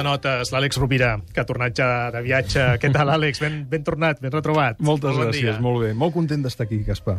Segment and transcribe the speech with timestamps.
[0.00, 2.64] notes, l'Àlex Rovira, que ha tornat ja de viatge.
[2.80, 3.42] Què tal, Àlex?
[3.44, 4.80] Ben, ben tornat, ben retrobat.
[4.80, 5.60] Moltes Molt bon gràcies, dia.
[5.60, 5.92] molt bé.
[5.92, 7.18] Molt content d'estar aquí, Gaspar.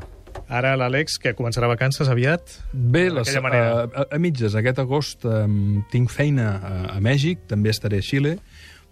[0.50, 2.56] Ara l'Àlex, que començarà vacances aviat.
[2.74, 3.84] Bé, les, manera.
[3.84, 8.06] a, a, a mitges, aquest agost um, tinc feina a, a Mèxic, també estaré a
[8.06, 8.40] Xile,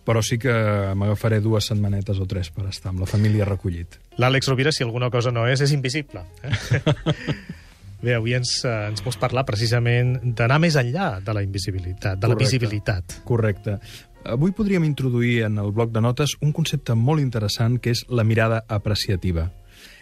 [0.05, 0.53] però sí que
[0.97, 3.97] m'agafaré dues setmanetes o tres per estar amb la família recollit.
[4.21, 6.21] L'Àlex Rovira, si alguna cosa no és, és invisible.
[6.45, 6.53] Eh?
[8.01, 12.27] Bé, avui ens, eh, ens vols parlar precisament d'anar més enllà de la invisibilitat, de
[12.27, 12.43] la Correcte.
[12.43, 13.21] visibilitat.
[13.23, 13.77] Correcte.
[14.25, 18.23] Avui podríem introduir en el bloc de notes un concepte molt interessant que és la
[18.23, 19.51] mirada apreciativa.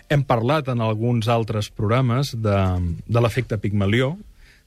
[0.10, 2.58] Hem parlat en alguns altres programes de,
[3.06, 4.18] de l'efecte Pigmalió,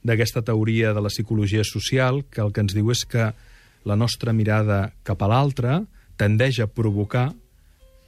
[0.03, 3.33] d'aquesta teoria de la psicologia social, que el que ens diu és que
[3.83, 5.83] la nostra mirada cap a l'altre
[6.17, 7.33] tendeix a provocar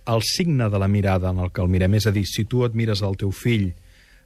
[0.05, 1.95] el signe de la mirada en el que el mirem.
[1.95, 3.73] És a dir, si tu et mires al teu fill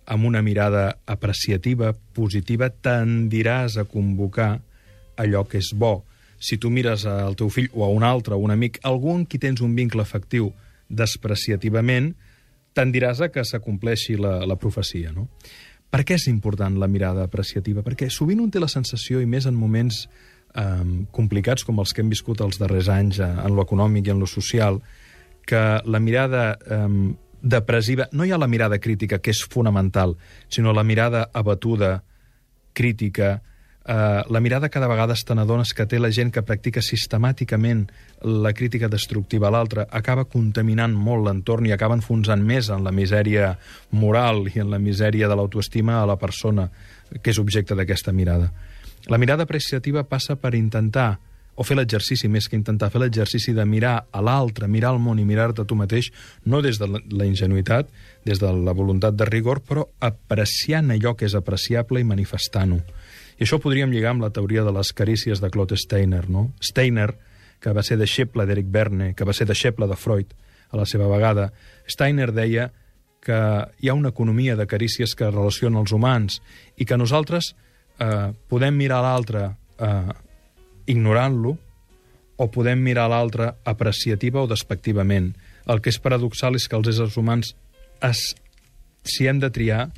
[0.09, 4.55] amb una mirada apreciativa, positiva, tendiràs a convocar
[5.21, 6.03] allò que és bo.
[6.39, 9.37] Si tu mires al teu fill o a un altre, o un amic, amb qui
[9.37, 10.51] tens un vincle afectiu
[10.89, 12.13] despreciativament,
[12.73, 15.27] tendiràs a que s'acompleixi la, la profecia, no?
[15.89, 17.81] Per què és important la mirada apreciativa?
[17.81, 22.03] Perquè sovint un té la sensació, i més en moments eh, complicats com els que
[22.03, 24.77] hem viscut els darrers anys eh, en lo econòmic i en lo social,
[25.49, 26.85] que la mirada eh,
[27.41, 28.09] depressiva...
[28.11, 30.15] No hi ha la mirada crítica, que és fonamental,
[30.49, 32.03] sinó la mirada abatuda,
[32.73, 33.41] crítica,
[33.85, 37.87] eh, la mirada cada vegada te n'adones que té la gent que practica sistemàticament
[38.21, 42.91] la crítica destructiva a l'altre, acaba contaminant molt l'entorn i acaba enfonsant més en la
[42.91, 43.57] misèria
[43.91, 46.69] moral i en la misèria de l'autoestima a la persona
[47.21, 48.51] que és objecte d'aquesta mirada.
[49.07, 51.17] La mirada apreciativa passa per intentar
[51.59, 55.19] o fer l'exercici més que intentar fer l'exercici de mirar a l'altre, mirar el món
[55.19, 56.07] i mirar-te tu mateix,
[56.47, 57.89] no des de la, ingenuïtat,
[58.23, 62.79] des de la voluntat de rigor, però apreciant allò que és apreciable i manifestant-ho.
[63.39, 66.53] I això podríem lligar amb la teoria de les carícies de Claude Steiner, no?
[66.63, 67.09] Steiner,
[67.59, 70.31] que va ser deixeble d'Eric Berne, que va ser deixeble de Freud
[70.71, 71.49] a la seva vegada,
[71.91, 72.69] Steiner deia
[73.19, 73.39] que
[73.83, 76.39] hi ha una economia de carícies que relaciona els humans
[76.79, 77.51] i que nosaltres
[77.99, 80.28] eh, podem mirar l'altre eh,
[80.89, 81.55] ignorant-lo
[82.39, 85.33] o podem mirar l'altre apreciativa o despectivament.
[85.69, 87.53] El que és paradoxal és que els éssers humans,
[88.05, 88.33] es,
[89.03, 89.89] si hem de triar,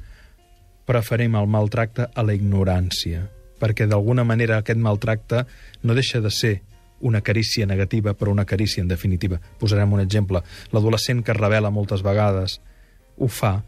[0.90, 3.28] preferim el maltracte a la ignorància,
[3.62, 5.46] perquè d'alguna manera aquest maltracte
[5.85, 6.56] no deixa de ser
[7.01, 9.40] una carícia negativa, però una carícia en definitiva.
[9.59, 10.41] Posarem un exemple.
[10.74, 12.59] L'adolescent que es revela moltes vegades
[13.18, 13.62] ho fa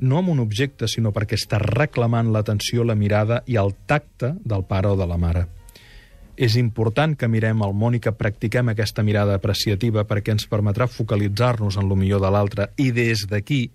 [0.00, 4.64] no amb un objecte, sinó perquè està reclamant l'atenció, la mirada i el tacte del
[4.66, 5.44] pare o de la mare.
[6.36, 10.88] És important que mirem el món i que practiquem aquesta mirada apreciativa perquè ens permetrà
[10.90, 13.68] focalitzar-nos en lo millor de l'altre i des d'aquí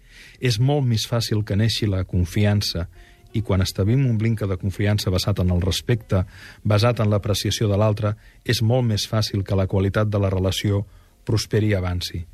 [0.44, 2.90] és molt més fàcil que neixi la confiança
[3.32, 6.26] i quan establim un vincle de confiança basat en el respecte,
[6.64, 10.82] basat en l'apreciació de l'altre, és molt més fàcil que la qualitat de la relació
[11.26, 12.26] prosperi i avanci.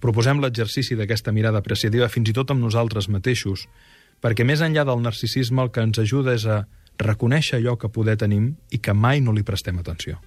[0.00, 3.68] Proposem l'exercici d'aquesta mirada apreciativa fins i tot amb nosaltres mateixos,
[4.20, 6.64] perquè més enllà del narcisisme el que ens ajuda és a
[7.00, 10.20] reconèixer allò que poder tenim i que mai no li prestem atenció.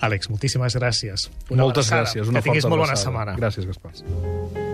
[0.00, 1.30] Àlex, moltíssimes gràcies.
[1.50, 2.02] Moltes abraçada.
[2.04, 3.36] gràcies, una que tinguis molt bona setmana.
[3.40, 4.65] Gràcies, Gaspar.